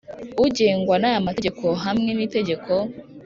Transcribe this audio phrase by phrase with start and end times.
[0.45, 2.73] Ugengwa n aya mageteko hamwe n itegeko